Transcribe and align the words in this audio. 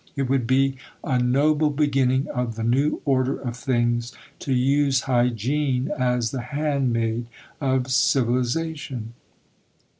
It 0.15 0.23
would 0.23 0.47
be 0.47 0.77
a 1.03 1.19
noble 1.19 1.69
beginning 1.69 2.27
of 2.29 2.55
the 2.55 2.63
new 2.63 3.03
order 3.05 3.37
of 3.39 3.55
things 3.55 4.11
to 4.39 4.51
use 4.51 5.01
hygiene 5.01 5.91
as 5.95 6.31
the 6.31 6.41
handmaid 6.41 7.27
of 7.61 7.85
civilization. 7.91 9.13